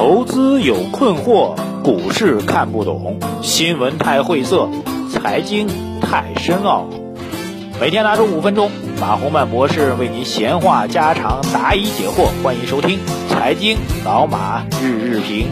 [0.00, 4.66] 投资有困惑，股市看不懂，新闻太晦涩，
[5.12, 5.68] 财经
[6.00, 6.88] 太深奥。
[7.78, 12.30] 每天拿出五分钟，马洪曼博士为您闲话家常，答疑解惑。
[12.42, 15.48] 欢迎收听《财经老马日日评》。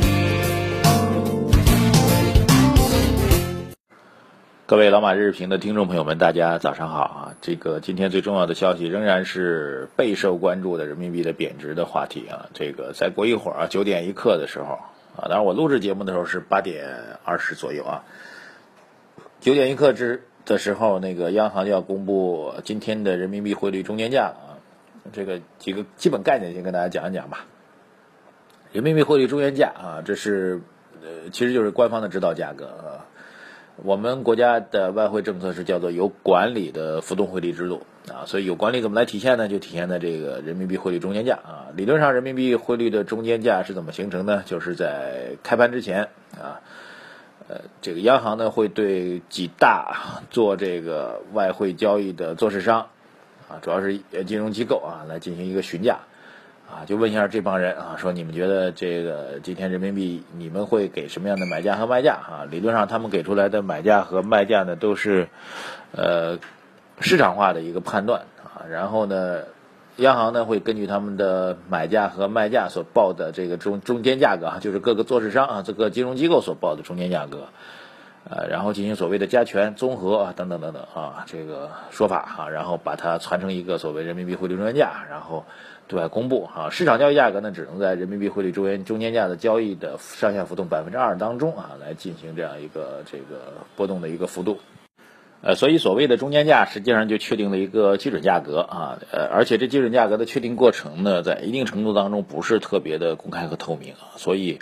[4.68, 7.34] 各位老马日评的听众朋友们，大家早上好啊！
[7.40, 12.50] 这个今天最重要的消息仍然是备受关注的人民币的贬值的话题啊。
[12.52, 14.78] 这个再过一会儿啊，九点一刻的时候
[15.16, 16.84] 啊，当然我录制节目的时候是八点
[17.24, 18.04] 二十左右啊。
[19.40, 24.60] 九点一刻之的时候，那个央行就要公布今天的人民币汇率中间价啊。
[25.14, 27.46] 这个几个基本概念先跟大家讲一讲吧。
[28.72, 30.60] 人民币汇率中间价啊，这是
[31.00, 33.08] 呃，其实就是官方的指导价格啊。
[33.84, 39.46] 我们国家的外汇政策是叫做有管理的浮动汇率制度啊，所以有管理怎么来体现呢？
[39.48, 41.66] 就体现在这个人民币汇率中间价啊。
[41.76, 44.42] 理论上，人民币汇率的中间价是怎么形成呢？
[44.46, 46.08] 就是在开盘之前
[46.40, 46.58] 啊，
[47.46, 52.88] 呃，这个央行呢会对几大做这个外汇交易的做市商
[53.48, 55.98] 啊，主要是金融机构啊，来进行一个询价。
[56.70, 62.44] 啊，就问一下这帮人啊，说你们觉得这个今天人民币你们会给什么样的买价和卖价啊？
[62.50, 65.28] 理论上他们给出来的买价和卖价呢，都是
[65.92, 66.38] 呃
[67.00, 68.68] 市场化的一个判断啊。
[68.68, 69.44] 然后呢，
[69.96, 77.48] 央行呢会根据他们的买价和卖价所报的这个中中间价格啊，就是各个做市商啊，这个金融机构所报的中间价格，
[78.30, 85.44] 呃，然后进行所谓的加权、综合啊等等等等啊这个说法啊，然后把它传成一个所谓人民币汇率中间价，然后。
[85.90, 94.58] 对外公布哈，市场交易价格呢，只能在人民币汇率中间中间价的交易的上下浮动百分之二当中啊，来进行这样一个这个波动的一个幅度。
[95.40, 104.58] 呃，所以所谓的中间价，实际上就确定了一个基准价格啊，呃，而且这基准价格的确定过程呢，在一定程度当中不是特别的公开和透明啊，所以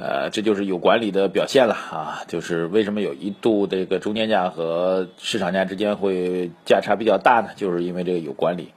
[0.00, 7.48] 呃，这就是有管理的表现了啊，就是为什么有一度这个中间价和市场价之间会价差比较大呢？
[7.56, 8.68] 就是因为这个有管理。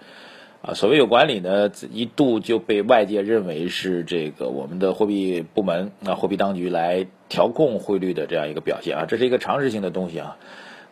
[0.64, 10.38] 啊，所谓有管理呢，一度就被外界认为是这个我们的货币部门啊，货币当局来调控汇率的这样一个表现啊，这是一个常识性的东西啊，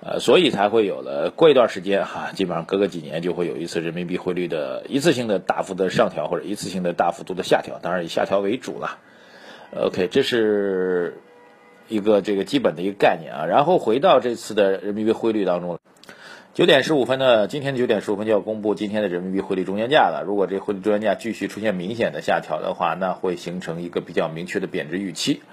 [0.01, 8.99] 呃，所以才会有了过一段时间哈，基本上隔个几年就会有一次人民币汇率的一次性的大幅的上调或者一次性的大幅度的下调，当然以下调为主了。
[9.71, 11.19] OK，这是
[11.89, 15.77] 一个这个基本的一个概念啊，然后回到这次的人民币汇率当中。
[16.55, 20.23] 九点十五分呢，今天九点十五分就要公布今天的人民币汇率中间价了。
[20.25, 25.43] 如果这汇率中间价继续出现明显的下调的话，那会形成一个比较明确的贬值预期，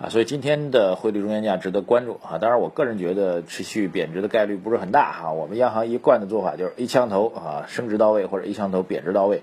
[0.00, 2.38] 啊，所以今天的汇率中间价值得关注啊。
[2.38, 5.32] 当然，我个人觉得持续贬值的概率不是很大哈。
[5.32, 9.42] 我们央行一贯的做法就是一枪头啊，升值到位或者一枪头贬值到位。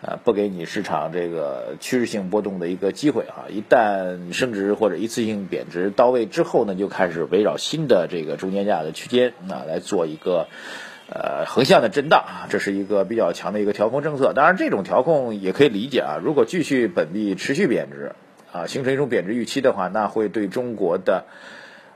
[0.00, 3.50] 呃，不给你市场这个趋势性波动的一个机会啊！
[3.50, 10.46] 一旦升值或者一次性贬值到位之后呢，就开始围绕新的这个中间价的区间啊来做一个
[11.12, 14.32] 呃横向的震荡啊，这是一个比较强的一个调控政策。
[14.34, 18.12] 当然，这种调控也可以理解啊，如果继续本币持续贬值
[18.52, 21.24] 啊，形成一种贬值预期的话，那会对中国的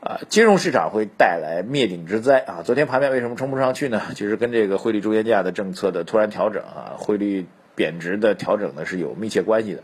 [0.01, 2.63] 啊金融市场会带来灭顶之灾啊！
[2.65, 4.03] 昨天盘面为什么冲不上去呢？
[4.17, 7.47] 其 实跟这个汇率中间价的政策的突然调整啊，汇率。
[7.75, 9.83] 贬值的调整呢是有密切关系的。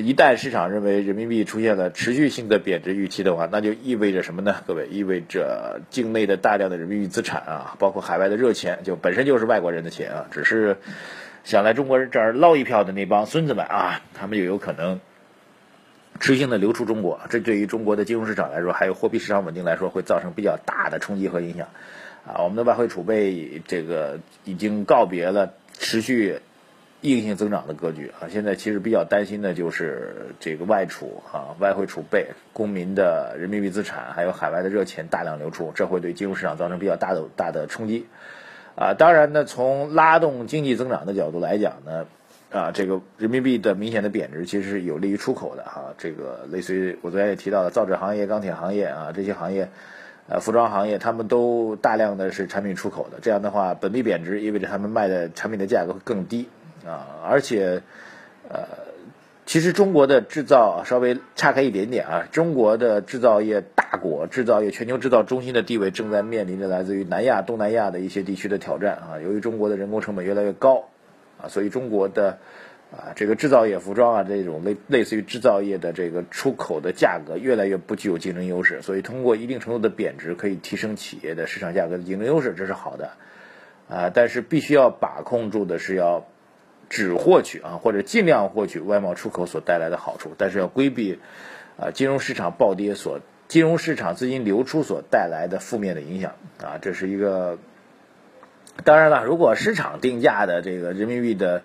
[0.00, 4.56] 一旦市场认为人民币出现了持续性的贬值预期的话，那就意味着什么呢？
[4.64, 10.78] 各位，意味着境内的大量的人民币资产啊，包括海外的热钱，就本身就是外国人的钱啊，只是
[11.42, 15.00] 想来中国人这儿捞一票的那帮孙子们啊，他们就有可能
[16.20, 17.20] 持续性的流出中国。
[17.28, 21.66] 这对于中国的金融市场来说，还有货币市场稳定来说，会造成比较大的冲击和影响。
[22.24, 26.38] 啊，我们的外汇储备这个已经告别了持续。
[27.02, 38.06] 硬性增长的格局啊，现在其实比较担心的就是这个外储啊，外汇储备、公民的人民币资产，还有海外的热钱大量流出，这会对金融市场造成比较大的大的冲击
[38.76, 38.94] 啊。
[38.94, 42.06] 当然呢，从拉动经济增长的角度来讲呢，
[42.52, 45.92] 啊，这个人民币的明显的贬值其实是有利于出口的哈。
[45.98, 49.68] 这个类似于我昨天也提到了造纸行业、钢铁行业啊这些行业，
[50.28, 56.46] 呃，服装行业，他们都大量的是产品出口的，这样的话，本币贬值意味着他们卖的产品的价格会更低。
[56.86, 57.82] 啊，而且，
[58.48, 58.66] 呃，
[59.46, 69.20] 其实中国的制造稍微岔开一点点啊，中国的制造业大国，制造业全球制造中心的地位正在面临着来自于南亚、东南亚的一些地区的挑战啊。
[69.22, 70.88] 由于中国的人工成本越来越高
[71.40, 72.38] 啊，所以中国的
[72.90, 83.10] 啊这个制造业、服装啊这种类类似于制造业的这个出口的价格越来越不具有竞争优势，所以通过一定程度的贬值可以提升企业的市场价格的竞争优势，这是好的
[83.88, 84.10] 啊。
[84.12, 86.26] 但是必须要把控住的是要。
[86.92, 91.18] 只获取啊或者尽量获取外贸出口所带来的好处，但是要规避
[91.78, 97.58] 啊金融市场暴跌所金融市场资金流出所带来的负面的影响啊，这是一个。
[98.84, 101.62] 当然了，如果市场定价的这个人民币的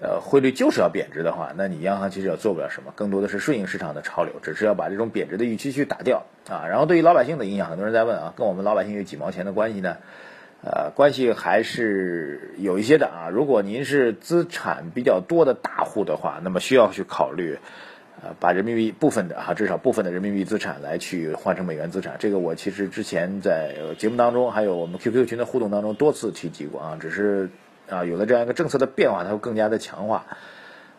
[0.00, 6.66] 呃汇率就是要贬值的话，那你央行其实也做不了什么，更多的是顺应市场的潮流，只是要把这种贬值的预期去打掉啊。
[6.68, 9.96] 然后对于老百姓的影响，很多人在问啊，跟我们老百姓有几毛钱的关系呢？
[10.62, 13.28] 呃，关系还是有一些的啊。
[13.30, 17.58] 如果您是资产比较多的大户的话，那么需要去考虑。
[18.22, 27.50] 呃，把人民币部分的哈，至少部分的人民币资产来去换成美元资产，这个我其实之前在节目当中，还有我们 QQ 群的互动当中多次提及过啊，只是
[27.90, 30.24] 啊有了这样一个政策的变化，它会更加的强化。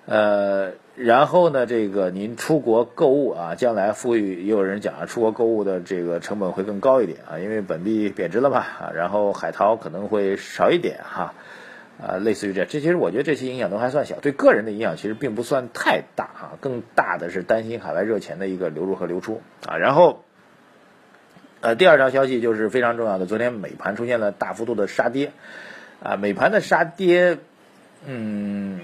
[0.07, 11.35] 呃，然后呢，这个您出国购物啊，将来富裕也有人讲啊，出国购物的这个成本会更高一点啊，因为本币贬值了嘛啊，然后海淘可能会少一点哈。
[11.99, 16.53] 啊，类似于这，这其实我觉得这些影响都还算小，对个人的影响其实并不算太大啊。
[16.61, 19.77] 更大的是担心海外热钱的一个流入和流出啊。
[19.77, 20.23] 然后，
[21.59, 25.31] 呃，第二条消息就是非常重要的，昨天美盘出现了大幅度的杀跌
[26.03, 26.17] 啊。
[26.17, 27.39] 美盘的杀跌，
[28.05, 28.79] 嗯，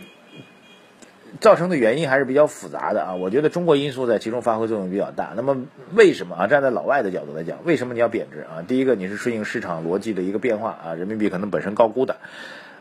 [1.39, 3.15] 造成的原因还是比较复杂的啊。
[3.15, 5.33] 我觉得中国因素在其中发挥作用比较大。
[5.35, 6.47] 那么为什么啊？
[6.47, 8.63] 站在老外的角度来讲，为什么你要贬值啊？
[8.67, 12.17] 第一个，你是顺应市场逻辑的一个变化啊，人民币可能本身高估的。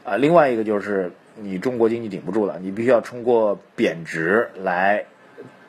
[0.05, 5.05] 啊，另外一个就是你中国经济顶不住了，你必须要通过贬值来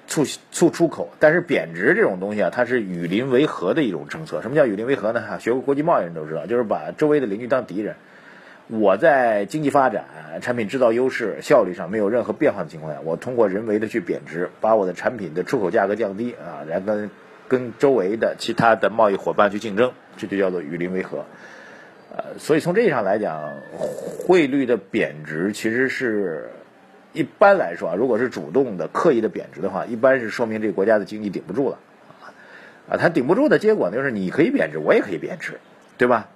[0.08, 1.10] 促促出口。
[1.20, 4.42] 但是贬值这种东西啊，它是与邻为和的一种政策。
[4.42, 5.40] 什么叫与邻为和呢？
[5.40, 7.96] 学过国际贸易的人都知道，就是把周围的邻居当敌人。
[8.68, 10.06] 我在经济发展、
[10.42, 17.12] 产品制造优势、效率上没有任何变化的情况下，我通过人为的去贬值，把我的产品的出口价格降低啊，来跟
[17.50, 21.26] 跟周围的其他的贸易伙伴去竞争，这就叫做与邻为和。
[22.16, 23.52] 呃，所以从这意义上来讲，
[24.26, 26.52] 汇率的贬值其实是
[27.12, 31.80] 一般来说啊，如果是主动的、刻意的贬值的话，一般是说明这个国家的经济顶不住了
[32.22, 32.32] 啊。
[32.90, 35.60] 啊，它顶不住的结果呢，就是你可以贬值，我也可以贬值，
[35.98, 36.30] 对吧？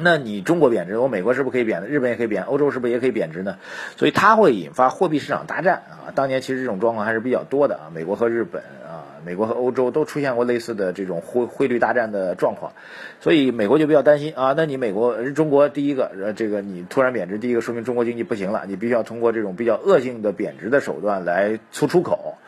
[0.00, 1.88] 那你中国贬值，我美国是不是可以贬的？
[1.88, 3.56] 日本也可以贬，欧洲是不是也可以贬值呢？
[3.96, 6.14] 所以它会引发货币市场大战啊。
[6.14, 12.72] 当年其实这种状况还是比较多的啊，美国和日本啊，美国和欧洲都出现过类似的这种汇汇率大战的状况，
[13.20, 14.54] 所以美国就比较担心啊。
[14.56, 22.38] 那你美国、中国第一个，呃，这个你突然贬值，第一个说明中国经济不行了，你必须要通过这种比较恶性的贬值的手段来促出口。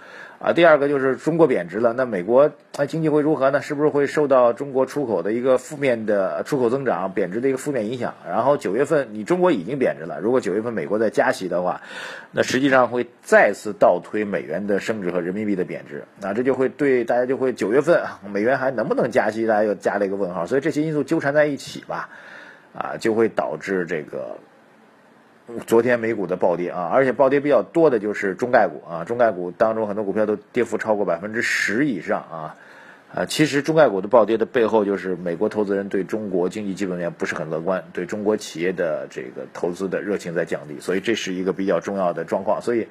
[0.42, 3.60] 啊，第二个就是中国贬值了，那美国那经济会如何呢？
[3.60, 8.14] 是不是会受到中国出口的一个负面的出口增长贬值的一个负面影响？
[8.26, 11.82] 然后九月份你中国已经贬值了，如果九月份美国再加息的话，
[12.32, 18.02] 那实际上会再次倒推美元的升值和人民币的贬值，那这就会对大家就会九月份
[18.32, 20.46] 美元还能不能加息，大家又加了一个问号。
[20.46, 22.08] 所以这些因素纠缠在一起吧，
[22.72, 24.38] 啊，就会导致这个。
[25.66, 32.56] 昨天美股的暴跌啊，而且暴跌比较多的就是中概股啊，中概股当中很多股票都跌幅超过百分之十以上啊，
[33.14, 42.88] 啊，其实中概股的暴跌的背后就是美国投资人对中国经济基本面不是很乐观，对中国企业的这个投资的热情在降低，所以这是一个比较重要的状况，所以。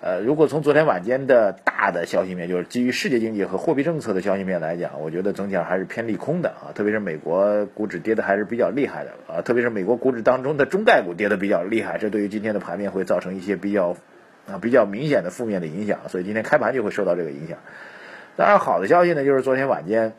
[0.00, 6.68] 呃，如果从昨天晚间的大大的消息面，就是基于世界经济和货币政策的消息面来讲，我觉得整体上还是偏利空的啊。
[6.74, 13.96] 特别是美国股指跌的还是比较厉害的啊，特别是美国股指当中的中概股跌的比较厉害，这对于今天的盘面会造成一些比较
[14.46, 17.56] 啊比较明显的负面的影响，所以今天开盘就会受到这个影响。
[18.36, 20.12] 当然，好的消息呢，就是昨天晚间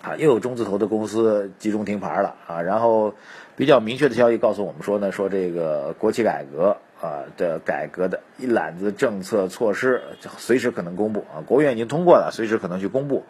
[0.00, 3.14] 啊又有中字头的公司集中停牌了啊，然后
[3.56, 6.76] 比较明确的消息告诉我们说呢，说这个国企改革。
[7.00, 10.02] 啊的改革的一揽子政策措施，
[10.38, 11.46] 随时可能公布啊。
[11.46, 13.24] 国务院已经通过了，随时可能去公布。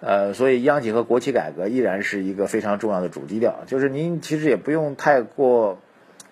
[0.00, 3.64] 呃，所以央企和国企改革依然是一个非常重要的主基调。
[3.66, 5.78] 就是您其实也不用太过，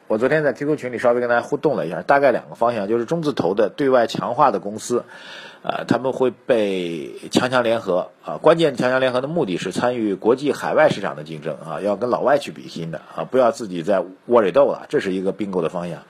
[0.06, 5.04] 我昨天在 QQ 群里稍微跟大家互动了一下，大概两个方向，就是中字头的对外强化的公司，
[5.62, 8.38] 呃，他们会被强强联合啊。
[8.40, 16.02] 关键强强联合的目的是参与国际海外市场的竞争啊，要跟老外去比心的啊，不要自己在窝里斗了，这是一个并购的方向。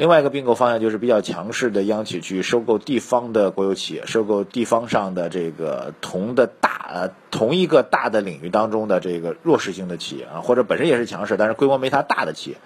[0.00, 12.56] 另外一个并购方向就是比较强势的央企去收购地方的国有企业，收购地方上的这个同的大呃同一个大的领域当中的这个弱势性的企业啊，或者本身也是强势，但是规模没它大的企业，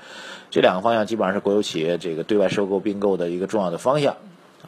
[0.52, 4.14] 这两个方向基本上是国有企业这个对外收购并购的一个重要的方向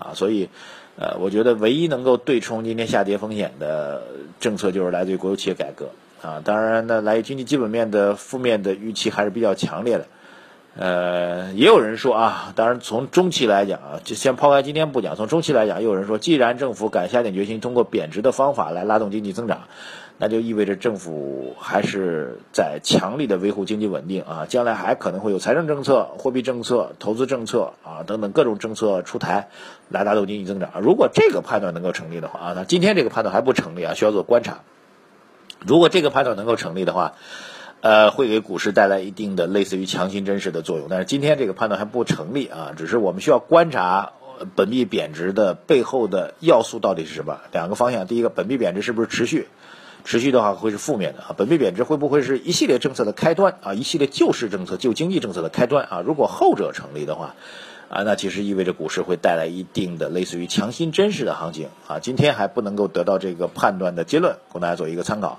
[0.00, 0.49] 啊，所以
[0.96, 4.02] 呃，我觉得唯一能够对冲今天下跌风险的
[4.40, 10.08] 政策就是来自于国有企业改革啊，当然呢，来于经济基本面的负面的预期还是比较强烈的。
[10.78, 19.62] 呃，也有人说啊，当然从中期来讲啊，就先抛开今天不讲，从中期来讲，也有人说，既然政府敢下定决心通过贬值的方法来拉动经济增长，
[20.18, 29.49] 那就意味着政府还是在强力的维护经济稳定啊，将来还可能会有财政政策、货币政策、投资政策啊等等各种政策出台
[29.88, 30.71] 来拉动经济增长。
[30.83, 34.59] 如果这个判断能够成立的话啊，那今天这个判断还不成立啊，需要做观察。
[35.66, 37.14] 如果这个判断能够成立的话，
[37.87, 44.11] 呃，会给股市带来一定的类似于强心针式的作用，但是今天这个判断还不成立啊，只是我们需要观察
[44.57, 47.38] 本币贬值的背后的要素到底是什么。
[47.52, 49.47] 两个方向，第一个，本币贬值是不是持续？
[50.05, 51.35] 持续的话会是负面的啊。
[51.37, 53.73] 本币贬值会不会是一系列政策的开端啊？
[53.73, 56.02] 一系列救市政策、救经济政策的开端啊？
[56.05, 57.37] 如果后者成立的话，
[57.88, 62.00] 啊，那其实意味着股市会带来一定的类似于强心针式的行情啊。
[62.00, 65.38] 今天还不能够得到这个判断的结论，供大家做一个参考。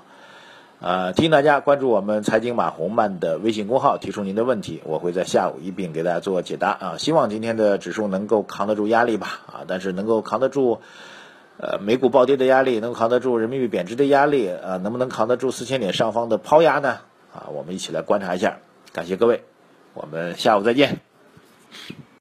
[0.80, 6.94] 呃，提醒大家关注我们财经马红漫的微信公号，提出您的问题，我会在下午一并给大家做解答啊。
[6.98, 10.80] 希望今天的指数能够扛得住压力吧啊，但是能够扛得住
[11.56, 17.00] 呃美股暴跌的压力，能扛得住人民币贬值的压力啊，能不能扛得住四千点上方的抛压呢？
[17.34, 18.58] 啊，我们一起来观察一下。
[18.92, 19.42] 感谢各位，
[19.94, 21.00] 我们下午再见。